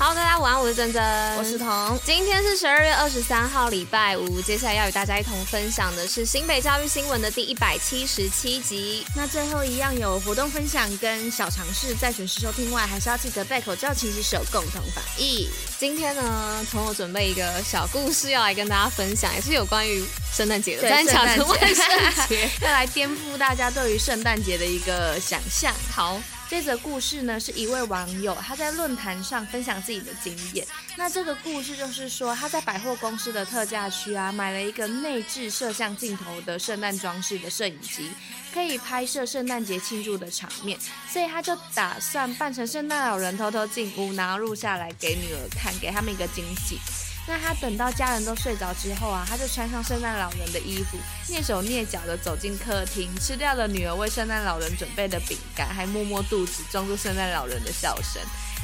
[0.00, 2.00] 好，大家晚安，我是珍珍，我是彤。
[2.02, 4.40] 今天是十二月二十三号，礼拜五。
[4.40, 9.04] 接下来要与大家一同分享的是新北教育新闻的第一百七十七集。
[9.14, 15.50] 那最后一样有活动分享跟小尝试，在选时收听外，还是要记得戴口罩、勤洗手，共同防疫。
[15.78, 25.74] 今天呢，彤我准备一个小故事要来跟大家分享，也是有关于圣诞节的，对，圣诞节，万圣节 要来颠覆大家对于圣诞节的一个想象。
[25.92, 26.18] 好。
[26.50, 30.66] 这则故事呢，是一位网友他在论坛上分享自己的经验。
[30.96, 38.10] 那这个故事就是说，他在百货公司的特价区啊，买了一个内置摄像镜头的圣诞装饰的摄影机，
[38.52, 40.76] 可以拍摄圣诞节庆祝的场面。
[41.08, 46.80] 所以他就打算扮成圣诞老人，偷偷进屋，然后录下来给女儿看，给他们一个惊喜。
[47.26, 50.98] 那他等到家人都睡着之后啊，他就穿上圣诞老人的衣服，
[51.28, 58.20] 蹑手蹑脚的走进客厅，吃掉了女儿为圣诞老人准备的饼干，还摸摸肚子，装作圣诞老人的笑声。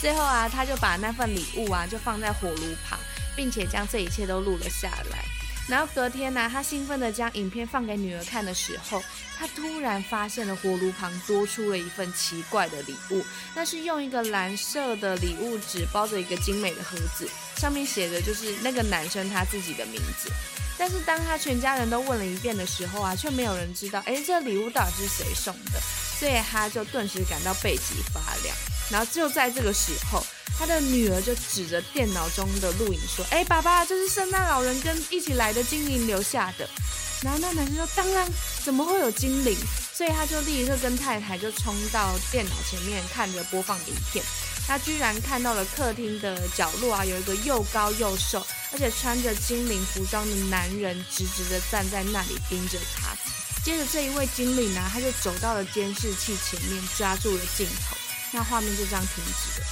[0.00, 2.98] 最后啊，他就把那份礼物啊，就放在火炉旁，
[3.34, 5.24] 并且将这一切都录了下来。
[5.70, 9.00] 然后隔天呢、他兴奋地将影片放给女儿看的时候，
[9.38, 13.24] 他突然发现了火炉旁多出了一份奇怪的礼物。
[13.54, 20.28] 那是用一个蓝色的礼物纸包着一个精美的盒子，上面写的就是那个男生他自己的名字。
[20.76, 25.80] 但是当他全家人都问了一遍的时候啊，却没有人知道，哎，这礼物到底是谁送的？
[26.18, 28.56] 所以他就顿时感到背脊发凉。
[28.90, 30.20] 然后就在这个时候。
[30.60, 36.68] 他的女儿就指着电脑中的录影说：“哎，爸爸，这是圣诞老人跟一起来的精灵留下的。”
[37.24, 38.30] 然后那男生说：“当然，
[38.62, 39.56] 怎么会有精灵？”
[39.96, 44.22] 所以他就立刻跟太太就冲到电脑前面看着播放影片。
[44.66, 53.16] 他居然看到了客厅的角落啊，有一个又高又瘦，而且穿着精灵服装的男人直直的站在那里盯着他。
[53.64, 57.96] 接着这一位精灵呢，他就走到了监视器前面，抓住了镜头。
[58.32, 59.66] 那画面就这样停止了。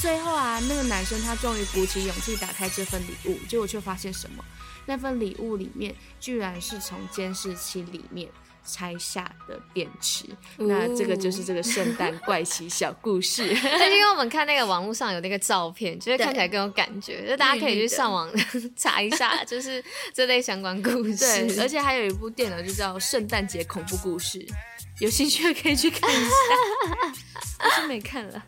[0.00, 4.44] 最后啊，那个男生他终于鼓起勇气打开这份礼物，结果却发现什么？
[4.86, 8.28] 那份礼物里面居然是从监视器里面
[8.64, 10.24] 拆下的电池。
[10.56, 13.44] 那这个就是这个圣诞怪奇小故事。
[13.62, 18.32] 那因为我们看那个网络上有那个照片，就是看起来更有感觉，就大家可以去上网
[18.76, 19.84] 查一下，就是
[20.14, 21.16] 这类相关故事。
[21.16, 24.38] 对，而且还有一部电影就叫《圣诞节恐怖故事》，
[25.00, 26.30] 有兴趣可以去看一下。
[27.64, 28.42] 我是没看了。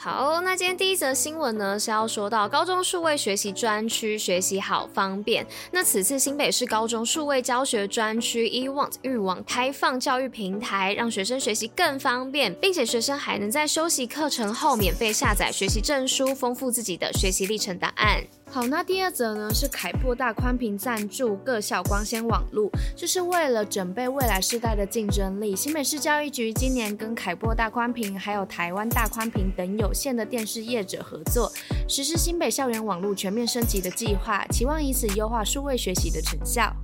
[0.00, 5.44] 好，那今天第一则新闻呢，是要说到高中数位学习专区学习好方便。
[5.72, 18.22] 那此次新北市高中数位教学专区 eWant 育网开放教育平台，让学生学习更方便，并且学生还能在休息课程后免费下载学习证书，丰富自己的学习历程档案。
[18.50, 25.54] 好，那第二则呢，是凯擘大宽频赞助各校光纤网络，这、是为了准备未来世代的竞争力。
[25.54, 31.52] 新北市教育局今年跟凯擘大宽频还有台湾大宽频等有线的电视业者合作，
[31.86, 36.74] 实施新北校园网络全面升级的计划，期望以此优化数位学习的成效。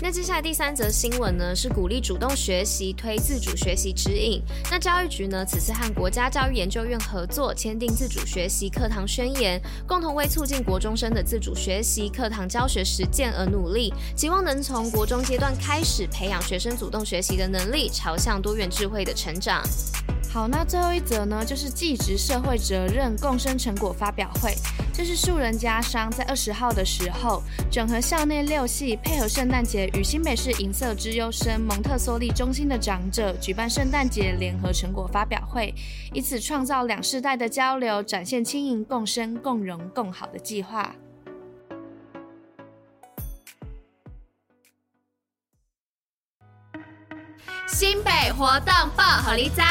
[0.00, 4.40] 那接下来第三则新闻呢，是鼓励主动学习，推自主学习指引。
[4.70, 19.62] 那教育局呢，此次和国家教育研究院合作，签订自主学习课堂宣言，共同为促进国中生的自主学习、课堂教学实践而努力，期望能从国中阶段开始培养学生主动学习的能力，朝向多元智慧的成长。
[20.32, 24.54] 好，那最后一则呢，就是继职社会责任共生成果发表会。
[24.98, 35.72] 这是树人家商在二十号的时候，整合校内六系，配合圣诞节与新北市银色之优生蒙特梭利中心的长者举办圣诞节联合成果发表会，
[36.12, 40.92] 以此创造两世代的交流，展现轻盈共生、共荣共好的计划。
[47.68, 49.64] 新北活动报虎哩在。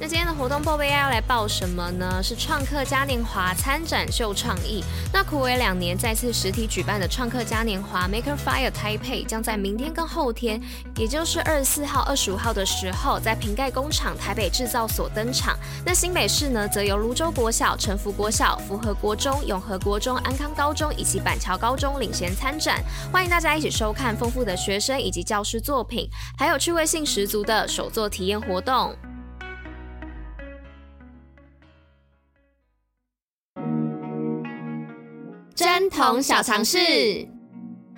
[0.00, 2.22] 那今天的活动报备要来报什么呢？
[2.22, 4.84] 是创客嘉年华参展秀创意。
[5.12, 10.62] 那睽违两年再次实体举办的创客嘉年华 Maker Fire Taipei 将在明天跟后天，
[10.96, 15.58] 也就是二十四号、二十五号的时候，在瓶盖工厂台北制造所登场。
[15.84, 22.80] 那新北市呢，则由芦洲国小、成福国小、福和国中、永和国中、安康高中以及板桥高中领衔参展。
[23.12, 26.08] 欢迎大家一起收看丰富的学生以及教师作品，
[26.38, 28.94] 还有趣味性十足的手作体验活动。
[35.90, 36.78] 童小常识。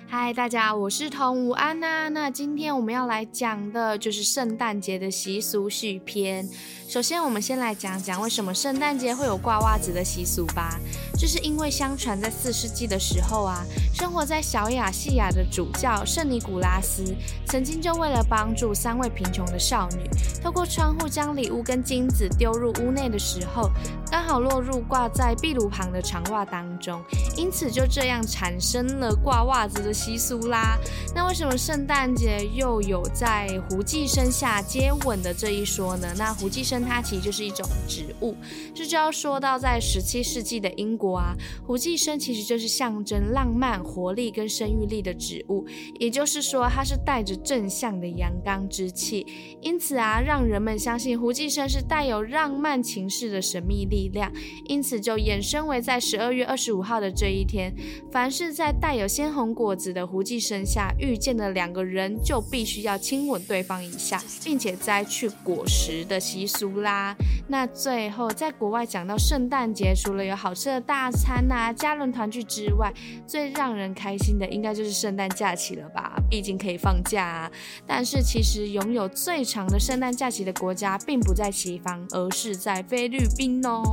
[0.07, 2.09] 嗨，大家，我是童午安娜。
[2.09, 6.45] 那今天我们要来讲的就是圣诞节的习俗续篇。
[6.89, 10.77] 首先，我们先来讲讲为什么圣诞节会有挂袜子的习俗吧。
[11.17, 17.15] 就是因为相传在四世纪的时候啊，生活在小亚细亚的主教圣尼古拉斯，
[17.45, 20.09] 曾经就为了帮助三位贫穷的少女，
[20.43, 23.69] 透过窗户将礼物跟金子丢入屋内的时候，
[24.11, 27.01] 刚好落入挂在壁炉旁的长袜当中，
[27.37, 30.77] 因此就这样产生了挂袜子的习俗啦。
[31.15, 36.13] 那为什么圣诞节又有在槲寄生下接吻的这一说呢？
[36.17, 36.81] 那槲寄生。
[36.81, 38.35] 它其实就是一种植物，
[38.73, 41.35] 这就要说到在十七世纪的英国啊，
[41.65, 45.65] 槲寄生其实就是象征浪漫、活力跟生育力的植物，
[45.99, 49.25] 也就是说它是带着正向的阳刚之气，
[49.61, 54.31] 因此啊，让人们相信槲寄生是带有浪漫情事的神秘力量，
[54.65, 57.73] 因此就衍生为在十二月二十五号的这一天，
[58.11, 66.71] 凡是在带有鲜红果子的槲寄生下遇见的两个人，就必须要亲吻对方一下，并且摘去果实的习俗。
[66.81, 67.15] 啦，
[67.47, 72.93] 那最后在国外讲到圣诞节，除了有好吃的大餐呐、啊、家人团聚之外，
[73.27, 76.20] 最让人开心的应该就是圣诞假期了吧？
[76.31, 77.51] 毕竟可以放假啊。
[77.85, 83.83] 但是其实拥有最长的圣诞假期的国家并不在西方，而是在菲律宾哦。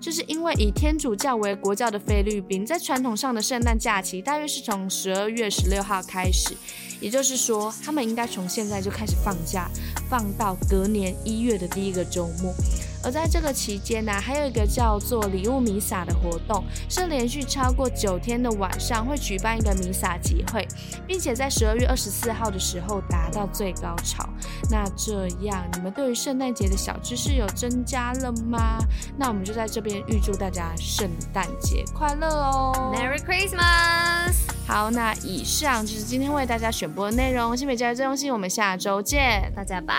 [0.00, 6.56] 就是因为以天主教为国教的菲律宾，在传统上的圣诞假期大约是从十二月十六号开始，
[7.00, 9.68] 也就是说，他们应该从现在就开始放假，
[10.08, 12.54] 放到隔年一月的第一个周末。
[13.02, 20.66] 而在这个期间呢、还有一个叫做礼物弥撒的活动，是连续超过九天的晚上会举办一个弥撒集会，
[21.06, 24.28] 并且在十二月二十四号的时候达到最高潮。
[24.70, 28.78] 那这样，你们对于圣诞节的小知识有增加了吗？
[29.16, 34.59] 那我们就在这边预祝大家圣诞节快乐哦，Merry Christmas！
[34.66, 37.56] 好，那以上就是今天为大家选播的内容。
[37.56, 39.94] 新北教育最用心，我们下周见，大家拜，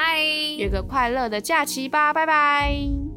[0.58, 3.11] 有个快乐的假期吧，拜拜。